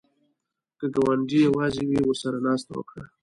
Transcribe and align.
که 0.79 0.85
ګاونډی 0.95 1.39
یواځې 1.47 1.83
وي، 1.85 1.99
ورسره 2.03 2.37
ناسته 2.47 2.71
وکړه 2.75 3.05